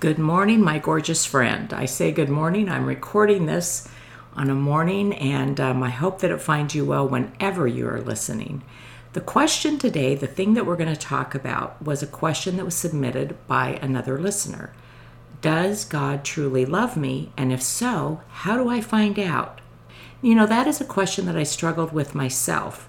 [0.00, 1.74] Good morning, my gorgeous friend.
[1.74, 2.70] I say good morning.
[2.70, 3.86] I'm recording this
[4.34, 8.00] on a morning, and um, I hope that it finds you well whenever you are
[8.00, 8.62] listening.
[9.12, 12.64] The question today, the thing that we're going to talk about, was a question that
[12.64, 14.72] was submitted by another listener.
[15.42, 17.30] Does God truly love me?
[17.36, 19.60] And if so, how do I find out?
[20.22, 22.88] You know, that is a question that I struggled with myself.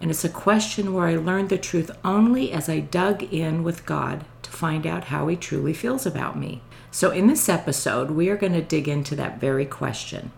[0.00, 3.86] And it's a question where I learned the truth only as I dug in with
[3.86, 6.62] God to find out how He truly feels about me.
[6.90, 10.32] So, in this episode, we are going to dig into that very question.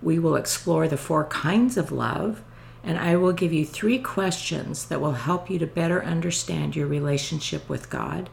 [0.00, 2.42] We will explore the four kinds of love,
[2.84, 6.86] and I will give you three questions that will help you to better understand your
[6.86, 8.30] relationship with God.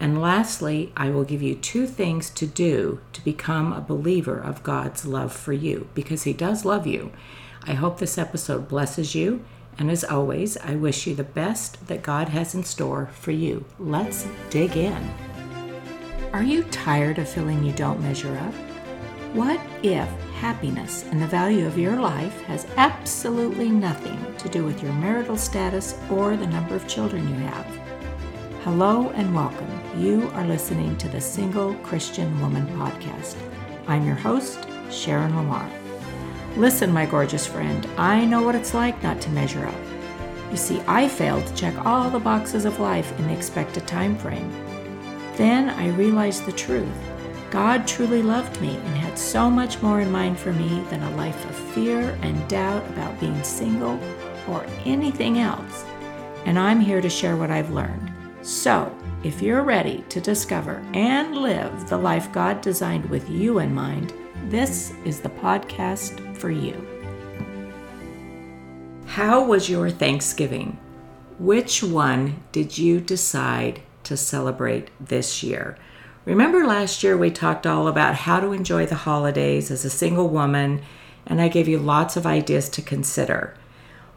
[0.00, 4.64] And lastly, I will give you two things to do to become a believer of
[4.64, 7.12] God's love for you, because He does love you.
[7.64, 9.44] I hope this episode blesses you
[9.78, 13.64] and as always, I wish you the best that God has in store for you.
[13.78, 15.10] Let's dig in.
[16.32, 18.54] Are you tired of feeling you don't measure up?
[19.34, 20.08] What if
[20.40, 25.36] happiness and the value of your life has absolutely nothing to do with your marital
[25.36, 27.66] status or the number of children you have?
[28.64, 29.68] Hello and welcome.
[29.98, 33.36] You are listening to the Single Christian Woman Podcast.
[33.86, 35.81] I'm your host, Sharon Lamar.
[36.56, 39.74] Listen, my gorgeous friend, I know what it's like not to measure up.
[40.50, 44.18] You see, I failed to check all the boxes of life in the expected time
[44.18, 44.50] frame.
[45.36, 46.92] Then I realized the truth.
[47.50, 51.16] God truly loved me and had so much more in mind for me than a
[51.16, 53.98] life of fear and doubt about being single
[54.46, 55.86] or anything else.
[56.44, 58.12] And I'm here to share what I've learned.
[58.42, 58.94] So,
[59.24, 64.12] if you're ready to discover and live the life God designed with you in mind,
[64.48, 66.86] this is the podcast for you.
[69.06, 70.78] How was your Thanksgiving?
[71.38, 75.76] Which one did you decide to celebrate this year?
[76.24, 80.28] Remember last year we talked all about how to enjoy the holidays as a single
[80.28, 80.82] woman,
[81.26, 83.54] and I gave you lots of ideas to consider.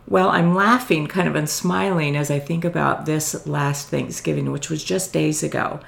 [0.07, 4.69] Well, I'm laughing kind of and smiling as I think about this last Thanksgiving, which
[4.69, 5.79] was just days ago.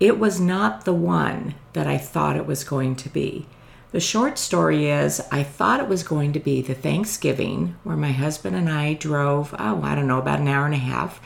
[0.00, 3.46] It was not the one that I thought it was going to be.
[3.92, 8.12] The short story is I thought it was going to be the Thanksgiving where my
[8.12, 11.20] husband and I drove, oh, I don't know, about an hour and a half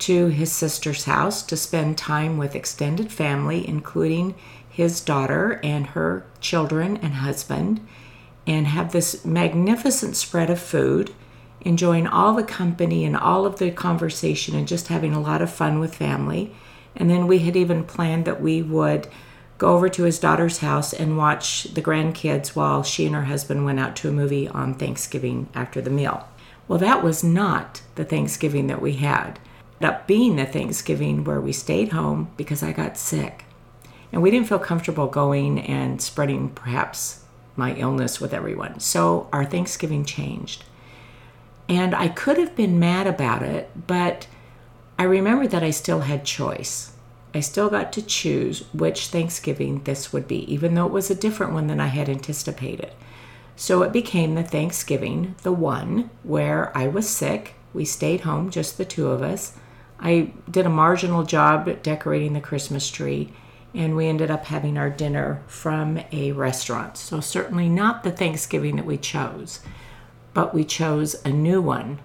[0.00, 4.34] to his sister's house to spend time with extended family, including
[4.68, 7.80] his daughter and her children and husband,
[8.46, 11.14] and have this magnificent spread of food,
[11.62, 15.50] enjoying all the company and all of the conversation and just having a lot of
[15.50, 16.54] fun with family.
[16.94, 19.08] And then we had even planned that we would
[19.62, 23.64] go over to his daughter's house and watch the grandkids while she and her husband
[23.64, 26.28] went out to a movie on Thanksgiving after the meal.
[26.66, 29.38] Well, that was not the Thanksgiving that we had.
[29.80, 33.44] It up being the Thanksgiving where we stayed home because I got sick.
[34.10, 37.22] And we didn't feel comfortable going and spreading perhaps
[37.54, 38.80] my illness with everyone.
[38.80, 40.64] So our Thanksgiving changed.
[41.68, 44.26] And I could have been mad about it, but
[44.98, 46.91] I remember that I still had choice.
[47.34, 51.14] I still got to choose which Thanksgiving this would be, even though it was a
[51.14, 52.92] different one than I had anticipated.
[53.56, 57.54] So it became the Thanksgiving, the one where I was sick.
[57.72, 59.56] We stayed home, just the two of us.
[59.98, 63.32] I did a marginal job at decorating the Christmas tree,
[63.74, 66.96] and we ended up having our dinner from a restaurant.
[66.96, 69.60] So, certainly not the Thanksgiving that we chose,
[70.34, 72.00] but we chose a new one.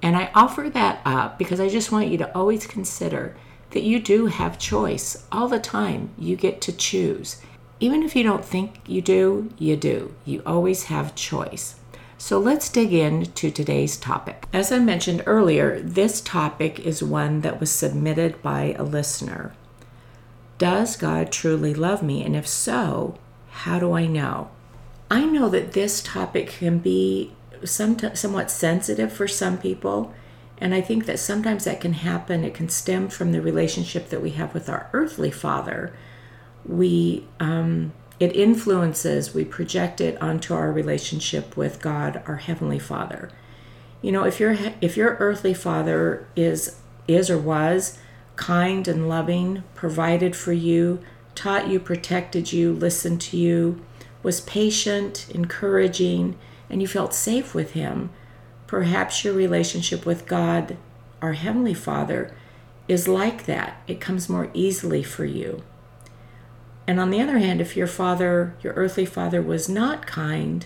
[0.00, 3.36] And I offer that up because I just want you to always consider
[3.72, 6.10] that you do have choice all the time.
[6.18, 7.42] You get to choose.
[7.80, 10.14] Even if you don't think you do, you do.
[10.24, 11.76] You always have choice.
[12.16, 14.46] So let's dig into today's topic.
[14.52, 19.54] As I mentioned earlier, this topic is one that was submitted by a listener.
[20.58, 22.24] Does God truly love me?
[22.24, 23.18] And if so,
[23.50, 24.50] how do I know?
[25.10, 27.32] I know that this topic can be
[27.64, 30.14] some, somewhat sensitive for some people
[30.62, 32.44] and I think that sometimes that can happen.
[32.44, 35.92] It can stem from the relationship that we have with our earthly father.
[36.64, 43.28] We, um, it influences, we project it onto our relationship with God, our heavenly Father.
[44.02, 46.78] You know, if your if your earthly father is
[47.08, 47.98] is or was
[48.36, 51.00] kind and loving, provided for you,
[51.34, 53.84] taught you, protected you, listened to you,
[54.22, 56.38] was patient, encouraging,
[56.70, 58.10] and you felt safe with him,
[58.72, 60.78] Perhaps your relationship with God,
[61.20, 62.34] our Heavenly Father,
[62.88, 63.82] is like that.
[63.86, 65.62] It comes more easily for you.
[66.86, 70.64] And on the other hand, if your father, your earthly father, was not kind,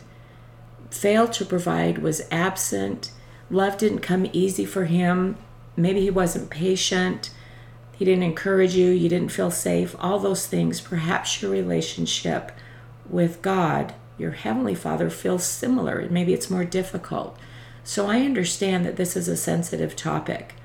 [0.88, 3.10] failed to provide, was absent,
[3.50, 5.36] love didn't come easy for him,
[5.76, 7.30] maybe he wasn't patient,
[7.98, 12.52] he didn't encourage you, you didn't feel safe, all those things, perhaps your relationship
[13.10, 16.06] with God, your Heavenly Father, feels similar.
[16.08, 17.36] Maybe it's more difficult.
[17.86, 20.56] So I understand that this is a sensitive topic.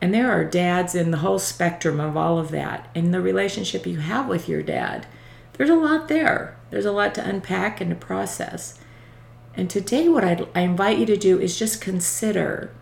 [0.00, 2.88] And there are dads in the whole spectrum of all of that.
[2.94, 5.06] And the relationship you have with your dad,
[5.52, 6.56] there's a lot there.
[6.70, 8.80] There's a lot to unpack and to process.
[9.54, 12.72] And today, what I'd, I invite you to do is just consider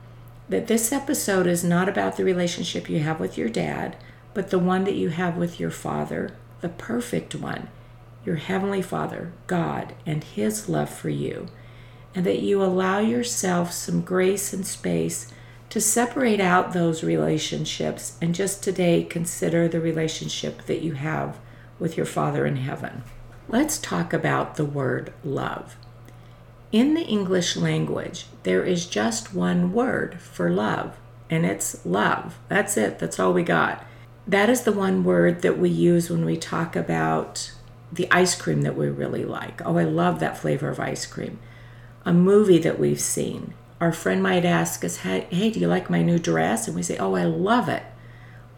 [0.48, 3.96] that this episode is not about the relationship you have with your dad,
[4.32, 7.68] but the one that you have with your father, the perfect one,
[8.24, 11.48] your heavenly father, God, and his love for you.
[12.14, 15.32] And that you allow yourself some grace and space
[15.70, 21.38] to separate out those relationships and just today consider the relationship that you have
[21.78, 23.02] with your Father in heaven.
[23.48, 25.76] Let's talk about the word love.
[26.70, 30.96] In the English language, there is just one word for love,
[31.28, 32.38] and it's love.
[32.48, 33.84] That's it, that's all we got.
[34.26, 37.52] That is the one word that we use when we talk about
[37.90, 39.60] the ice cream that we really like.
[39.66, 41.38] Oh, I love that flavor of ice cream.
[42.04, 43.54] A movie that we've seen.
[43.80, 46.66] Our friend might ask us, Hey, do you like my new dress?
[46.66, 47.84] And we say, Oh, I love it.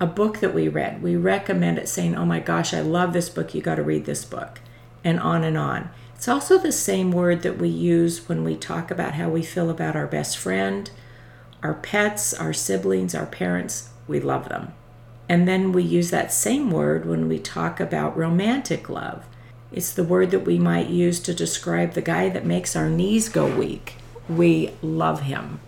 [0.00, 3.28] A book that we read, we recommend it saying, Oh my gosh, I love this
[3.28, 3.54] book.
[3.54, 4.60] You got to read this book.
[5.02, 5.90] And on and on.
[6.14, 9.68] It's also the same word that we use when we talk about how we feel
[9.68, 10.90] about our best friend,
[11.62, 13.90] our pets, our siblings, our parents.
[14.08, 14.72] We love them.
[15.28, 19.26] And then we use that same word when we talk about romantic love.
[19.74, 23.28] It's the word that we might use to describe the guy that makes our knees
[23.28, 23.96] go weak.
[24.28, 25.58] We love him.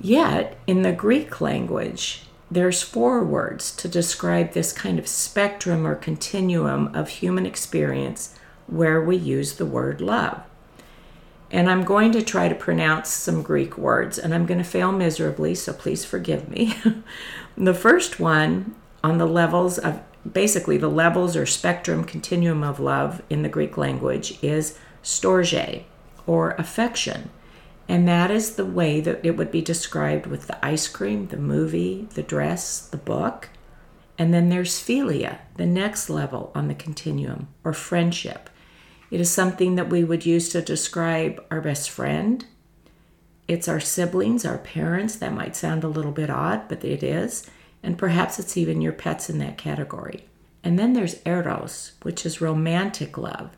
[0.00, 5.96] Yet, in the Greek language, there's four words to describe this kind of spectrum or
[5.96, 8.36] continuum of human experience
[8.68, 10.42] where we use the word love.
[11.50, 14.92] And I'm going to try to pronounce some Greek words, and I'm going to fail
[14.92, 16.76] miserably, so please forgive me.
[17.56, 23.22] the first one on the levels of basically the levels or spectrum continuum of love
[23.28, 25.84] in the Greek language is storge
[26.26, 27.30] or affection.
[27.88, 31.36] And that is the way that it would be described with the ice cream, the
[31.36, 33.48] movie, the dress, the book.
[34.16, 38.48] And then there's philia, the next level on the continuum, or friendship.
[39.10, 42.46] It is something that we would use to describe our best friend.
[43.48, 45.16] It's our siblings, our parents.
[45.16, 47.50] That might sound a little bit odd, but it is.
[47.82, 50.26] And perhaps it's even your pets in that category.
[50.62, 53.50] And then there's eros, which is romantic love.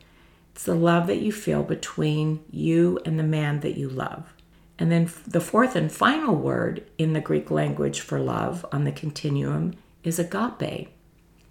[0.52, 4.32] It's the love that you feel between you and the man that you love.
[4.78, 8.92] And then the fourth and final word in the Greek language for love on the
[8.92, 10.88] continuum is agape.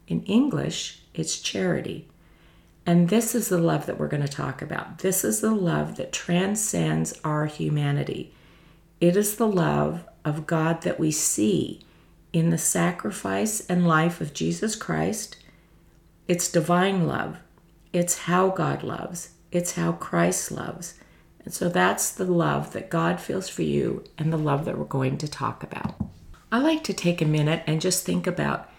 [0.07, 2.07] In English, it's charity.
[2.85, 4.99] And this is the love that we're going to talk about.
[4.99, 8.33] This is the love that transcends our humanity.
[8.99, 11.81] It is the love of God that we see
[12.33, 15.37] in the sacrifice and life of Jesus Christ.
[16.27, 17.37] It's divine love.
[17.93, 19.29] It's how God loves.
[19.51, 20.95] It's how Christ loves.
[21.45, 24.85] And so that's the love that God feels for you and the love that we're
[24.85, 25.95] going to talk about.
[26.51, 28.69] I like to take a minute and just think about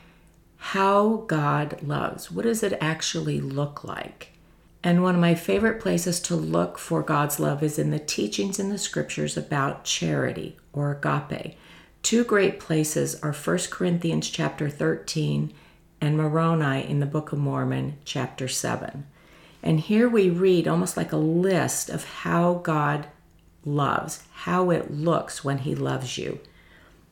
[0.56, 2.30] how God loves.
[2.30, 4.30] What does it actually look like?
[4.82, 8.58] And one of my favorite places to look for God's love is in the teachings
[8.58, 11.56] in the scriptures about charity or agape.
[12.04, 15.54] Two great places are 1 Corinthians chapter 13
[16.02, 19.06] and Moroni in the Book of Mormon chapter 7.
[19.62, 23.06] And here we read almost like a list of how God
[23.64, 26.40] loves, how it looks when he loves you.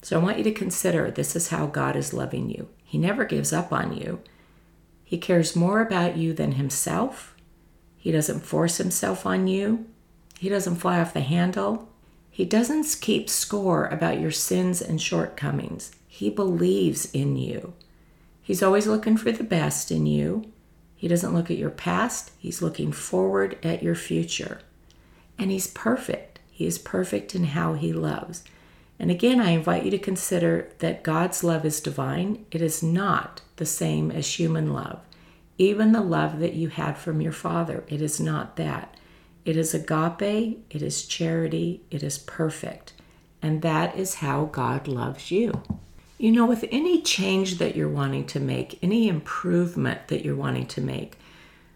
[0.02, 2.68] So I want you to consider this is how God is loving you.
[2.84, 4.20] He never gives up on you.
[5.02, 7.34] He cares more about you than himself.
[7.96, 9.86] He doesn't force himself on you.
[10.38, 11.88] He doesn't fly off the handle.
[12.34, 15.92] He doesn't keep score about your sins and shortcomings.
[16.08, 17.74] He believes in you.
[18.40, 20.50] He's always looking for the best in you.
[20.96, 24.62] He doesn't look at your past, he's looking forward at your future.
[25.38, 26.38] And he's perfect.
[26.50, 28.44] He is perfect in how he loves.
[28.98, 32.46] And again, I invite you to consider that God's love is divine.
[32.50, 35.00] It is not the same as human love.
[35.58, 38.91] Even the love that you had from your father, it is not that.
[39.44, 42.92] It is agape, it is charity, it is perfect.
[43.40, 45.62] And that is how God loves you.
[46.16, 50.66] You know, with any change that you're wanting to make, any improvement that you're wanting
[50.66, 51.18] to make,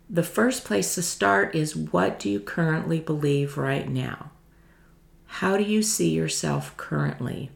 [0.08, 4.30] the first place to start is what do you currently believe right now?
[5.26, 7.50] How do you see yourself currently?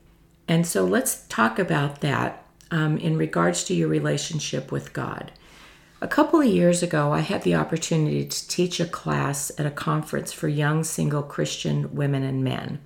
[0.48, 5.30] And so let's talk about that um, in regards to your relationship with God.
[6.02, 9.70] A couple of years ago, I had the opportunity to teach a class at a
[9.70, 12.80] conference for young single Christian women and men.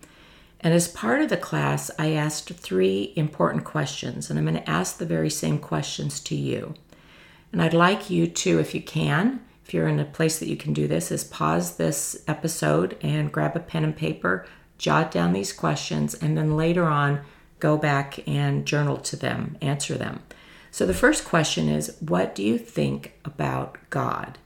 [0.59, 4.69] And as part of the class, I asked three important questions, and I'm going to
[4.69, 6.75] ask the very same questions to you.
[7.53, 10.57] And I'd like you to, if you can, if you're in a place that you
[10.57, 14.45] can do this, is pause this episode and grab a pen and paper,
[14.77, 17.21] jot down these questions, and then later on
[17.61, 20.21] go back and journal to them, answer them.
[20.75, 24.39] So the first question is, What do you think about God?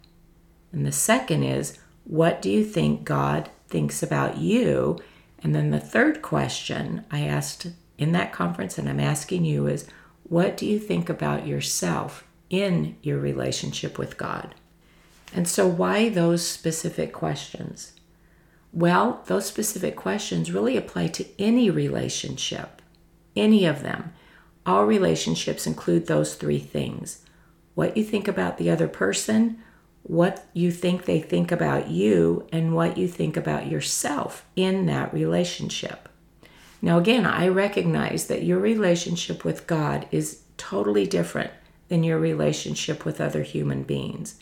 [0.73, 4.99] And the second is, What do you think God thinks about you?
[5.43, 9.87] And then the third question I asked in that conference, and I'm asking you, is,
[10.25, 14.55] What do you think about yourself in your relationship with God?
[15.33, 17.95] And so, why those specific questions?
[18.71, 22.83] Well, those specific questions really apply to any relationship,
[23.35, 24.13] any of them.
[24.69, 27.25] All relationships include those three things
[27.75, 29.63] what you think about the other person,
[30.03, 35.15] what you think they think about you, and what you think about yourself in that
[35.15, 36.09] relationship.
[36.83, 41.53] Now, again, I recognize that your relationship with God is totally different
[41.89, 44.39] than your relationship with other human beings.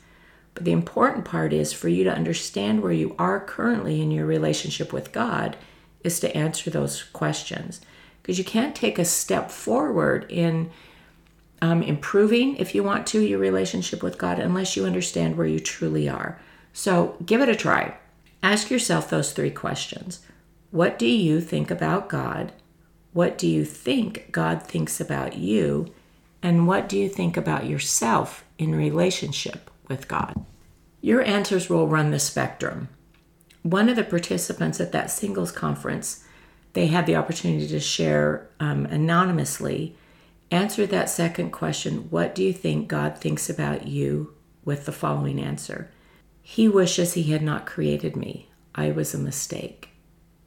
[0.54, 4.26] But the important part is for you to understand where you are currently in your
[4.26, 5.56] relationship with God
[6.02, 7.80] is to answer those questions.
[8.26, 10.71] Because you can't take a step forward in
[11.62, 15.61] um, improving, if you want to, your relationship with God unless you understand where you
[15.61, 16.40] truly are.
[16.73, 17.97] So give it a try.
[18.42, 20.26] Ask yourself those three questions
[20.73, 22.52] What do you think about God?
[23.12, 25.95] What do you think God thinks about you?
[26.42, 30.45] And what do you think about yourself in relationship with God.
[31.00, 32.88] Your answers will run the spectrum.
[33.62, 36.25] One of the participants at that singles conference,
[36.76, 39.97] they had the opportunity to share um, anonymously,
[40.50, 44.35] answered that second question What do you think God thinks about you?
[44.62, 45.90] with the following answer
[46.42, 48.50] He wishes He had not created me.
[48.75, 49.88] I was a mistake.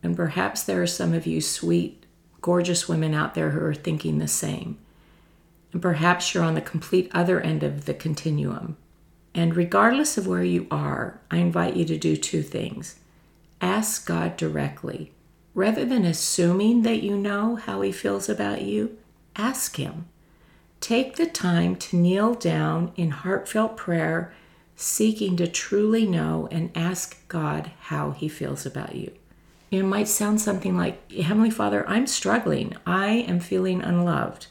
[0.03, 2.05] And perhaps there are some of you sweet,
[2.41, 4.77] gorgeous women out there who are thinking the same.
[5.73, 8.77] And perhaps you're on the complete other end of the continuum.
[9.33, 12.99] And regardless of where you are, I invite you to do two things.
[13.61, 15.11] Ask God directly.
[15.53, 18.97] Rather than assuming that you know how He feels about you,
[19.35, 20.05] ask Him.
[20.79, 24.33] Take the time to kneel down in heartfelt prayer,
[24.75, 29.11] seeking to truly know and ask God how He feels about you.
[29.71, 32.75] It might sound something like Heavenly Father, I'm struggling.
[32.85, 34.47] I am feeling unloved.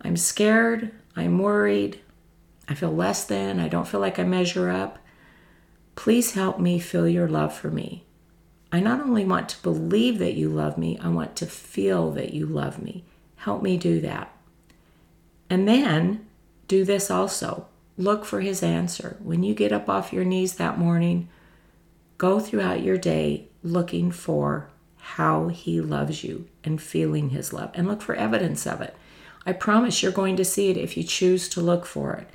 [0.00, 0.92] I'm scared.
[1.14, 2.00] I'm worried.
[2.68, 4.98] I feel less than, I don't feel like I measure up.
[5.94, 8.04] Please help me feel your love for me.
[8.72, 12.34] I not only want to believe that you love me, I want to feel that
[12.34, 13.04] you love me.
[13.36, 14.32] Help me do that.
[15.48, 16.26] And then
[16.68, 17.66] do this also.
[17.96, 19.16] Look for his answer.
[19.20, 21.28] When you get up off your knees that morning,
[22.18, 27.86] go throughout your day looking for how he loves you and feeling his love and
[27.86, 28.96] look for evidence of it.
[29.46, 32.28] I promise you're going to see it if you choose to look for it.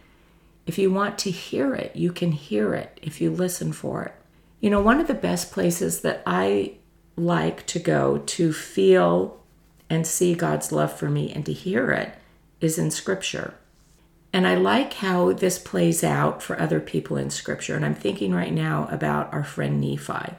[0.65, 4.13] If you want to hear it, you can hear it if you listen for it.
[4.61, 6.75] You know, one of the best places that I
[7.17, 9.41] like to go to feel
[9.89, 12.13] and see God's love for me and to hear it
[12.61, 13.55] is in Scripture.
[14.31, 17.75] And I like how this plays out for other people in Scripture.
[17.75, 20.35] And I'm thinking right now about our friend Nephi.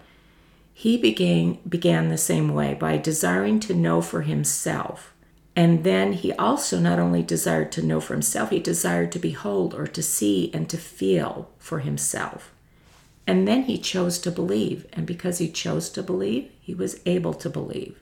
[0.73, 5.13] He began, began the same way by desiring to know for himself
[5.55, 9.75] and then he also not only desired to know for himself, he desired to behold
[9.75, 12.52] or to see and to feel for himself.
[13.27, 14.87] And then he chose to believe.
[14.93, 18.01] And because he chose to believe, he was able to believe.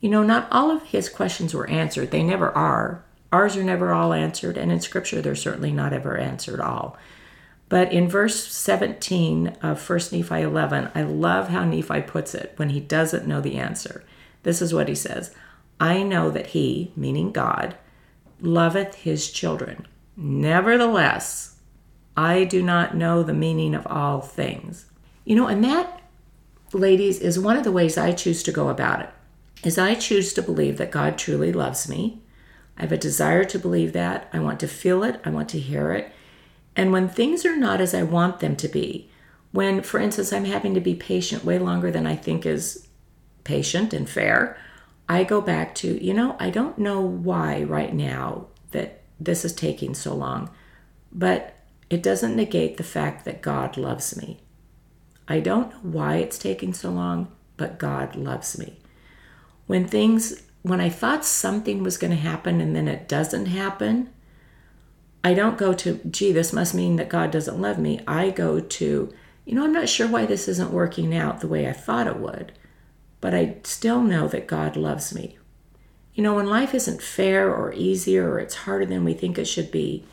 [0.00, 2.10] You know, not all of his questions were answered.
[2.10, 3.04] They never are.
[3.32, 4.56] Ours are never all answered.
[4.56, 6.96] And in Scripture, they're certainly not ever answered all.
[7.68, 12.70] But in verse 17 of 1 Nephi 11, I love how Nephi puts it when
[12.70, 14.04] he doesn't know the answer.
[14.42, 15.34] This is what he says
[15.80, 17.76] I know that he, meaning God,
[18.40, 19.86] loveth his children.
[20.16, 21.57] Nevertheless,
[22.18, 24.86] I do not know the meaning of all things.
[25.24, 26.02] You know, and that,
[26.72, 29.10] ladies, is one of the ways I choose to go about it.
[29.62, 32.20] Is I choose to believe that God truly loves me.
[32.76, 34.28] I have a desire to believe that.
[34.32, 35.20] I want to feel it.
[35.24, 36.10] I want to hear it.
[36.74, 39.08] And when things are not as I want them to be,
[39.52, 42.88] when, for instance, I'm having to be patient way longer than I think is
[43.44, 44.58] patient and fair,
[45.08, 49.52] I go back to, you know, I don't know why right now that this is
[49.52, 50.50] taking so long,
[51.12, 51.57] but
[51.90, 54.40] it doesn't negate the fact that God loves me.
[55.26, 58.78] I don't know why it's taking so long, but God loves me.
[59.66, 64.10] When things, when I thought something was going to happen and then it doesn't happen,
[65.22, 68.00] I don't go to, gee, this must mean that God doesn't love me.
[68.06, 69.14] I go to,
[69.44, 72.18] you know, I'm not sure why this isn't working out the way I thought it
[72.18, 72.52] would
[73.20, 75.38] but I still know that God loves me.
[76.14, 79.46] You know, when life isn't fair or easier or it's harder than we think it
[79.46, 80.04] should be,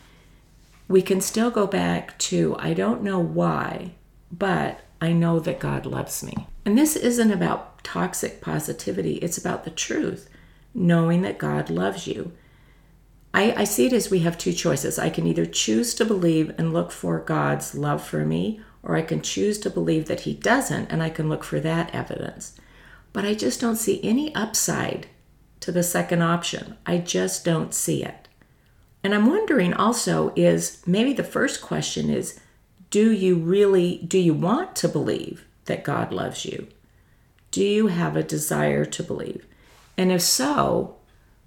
[0.88, 3.94] we can still go back to I don't know why,
[4.32, 6.48] but I know that God loves me.
[6.66, 10.30] And this isn't about toxic positivity, it's about the truth,
[10.74, 12.32] knowing that God loves you.
[13.34, 14.98] I, I see it as we have two choices.
[14.98, 19.02] I can either choose to believe and look for God's love for me, or I
[19.02, 22.58] can choose to believe that He doesn't and I can look for that evidence.
[23.12, 25.08] But I just don't see any upside
[25.60, 26.78] to the second option.
[26.86, 28.25] I just don't see it.
[29.06, 32.40] And I'm wondering also is maybe the first question is
[32.90, 36.68] do you really do you want to believe that God loves you?
[37.52, 39.46] Do you have a desire to believe?
[39.96, 40.96] And if so,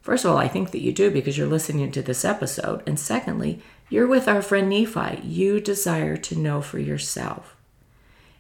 [0.02, 2.84] first of all, I think that you do because you're listening to this episode.
[2.86, 3.60] And secondly,
[3.90, 5.20] you're with our friend Nephi.
[5.26, 7.56] You desire to know for yourself.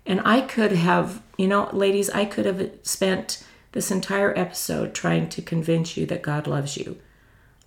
[0.06, 5.28] And I could have, you know, ladies, I could have spent this entire episode trying
[5.30, 6.98] to convince you that God loves you.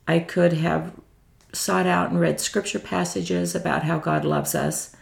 [0.07, 0.93] I could have
[1.53, 4.95] sought out and read scripture passages about how God loves us.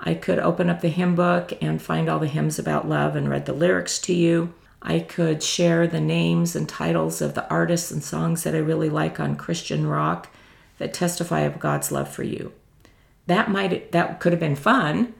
[0.00, 3.28] I could open up the hymn book and find all the hymns about love and
[3.28, 4.54] read the lyrics to you.
[4.80, 8.90] I could share the names and titles of the artists and songs that I really
[8.90, 10.28] like on Christian rock
[10.78, 12.52] that testify of God's love for you.
[13.26, 15.14] That might that could have been fun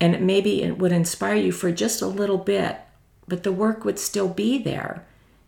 [0.00, 2.78] and maybe it would inspire you for just a little bit,
[3.26, 5.04] but the work would still be there.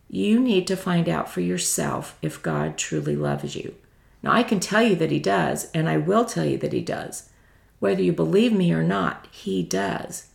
[0.09, 3.75] You need to find out for yourself if God truly loves you.
[4.23, 6.81] Now, I can tell you that He does, and I will tell you that He
[6.81, 7.29] does.
[7.79, 10.27] Whether you believe me or not, He does.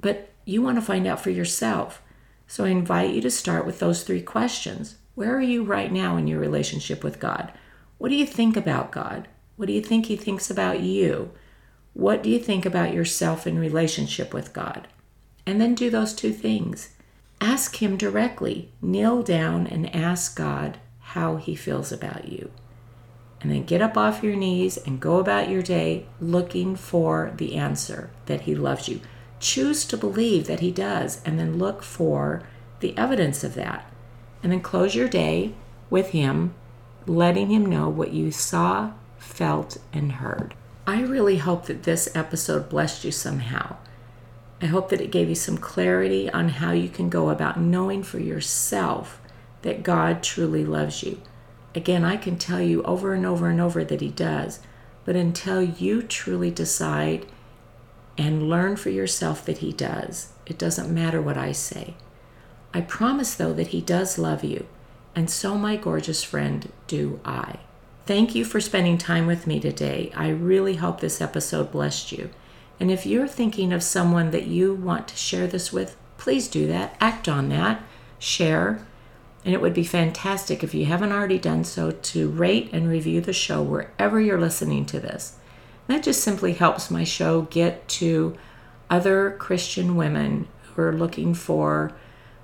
[0.00, 2.02] But you want to find out for yourself.
[2.46, 4.96] So I invite you to start with those three questions.
[5.14, 7.52] Where are you right now in your relationship with God?
[7.98, 9.28] What do you think about God?
[9.56, 11.30] What do you think He thinks about you?
[11.92, 14.88] What do you think about yourself in relationship with God?
[15.46, 16.90] And then do those two things.
[17.40, 18.72] Ask Him directly.
[18.82, 22.50] Kneel down and ask God how He feels about you
[23.44, 27.56] and then get up off your knees and go about your day looking for the
[27.56, 29.02] answer that He loves you.
[29.38, 32.42] Choose to believe that He does, and then look for
[32.80, 33.84] the evidence of that.
[34.42, 35.52] And then close your day
[35.90, 36.54] with Him,
[37.06, 40.54] letting Him know what you saw, felt, and heard.
[40.86, 43.76] I really hope that this episode blessed you somehow.
[44.62, 48.04] I hope that it gave you some clarity on how you can go about knowing
[48.04, 49.20] for yourself
[49.60, 51.20] that God truly loves you.
[51.74, 54.60] Again, I can tell you over and over and over that He does,
[55.04, 57.26] but until you truly decide
[58.16, 61.94] and learn for yourself that He does, it doesn't matter what I say.
[62.72, 64.66] I promise, though, that He does love you,
[65.16, 67.58] and so, my gorgeous friend, do I.
[68.06, 70.12] Thank you for spending time with me today.
[70.14, 72.30] I really hope this episode blessed you.
[72.78, 76.66] And if you're thinking of someone that you want to share this with, please do
[76.66, 76.96] that.
[77.00, 77.82] Act on that.
[78.18, 78.84] Share.
[79.44, 83.20] And it would be fantastic if you haven't already done so to rate and review
[83.20, 85.36] the show wherever you're listening to this.
[85.86, 88.36] That just simply helps my show get to
[88.88, 91.92] other Christian women who are looking for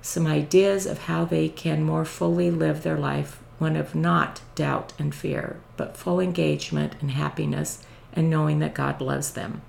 [0.01, 4.93] some ideas of how they can more fully live their life, one of not doubt
[4.99, 7.83] and fear, but full engagement and happiness
[8.13, 9.61] and knowing that God loves them.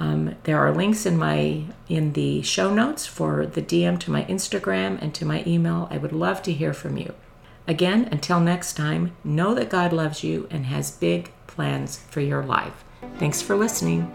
[0.00, 4.24] Um, there are links in my in the show notes for the DM to my
[4.24, 5.88] Instagram and to my email.
[5.90, 7.14] I would love to hear from you.
[7.68, 12.42] Again, until next time, know that God loves you and has big plans for your
[12.42, 12.82] life.
[13.18, 14.10] Thanks for listening.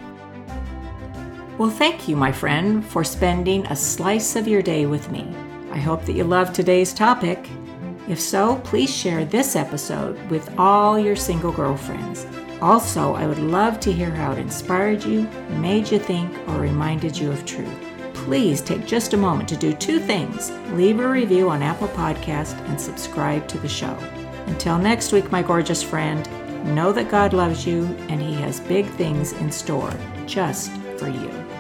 [1.60, 5.34] Well, thank you, my friend, for spending a slice of your day with me.
[5.72, 7.48] I hope that you loved today's topic.
[8.10, 12.26] If so, please share this episode with all your single girlfriends.
[12.66, 17.16] Also, I would love to hear how it inspired you, made you think, or reminded
[17.16, 17.70] you of truth.
[18.16, 22.60] Please take just a moment to do two things leave a review on Apple Podcast
[22.68, 23.96] and subscribe to the show.
[24.48, 26.28] Until next week, my gorgeous friend,
[26.74, 29.94] know that God loves you and He has big things in store
[30.26, 31.55] just for you.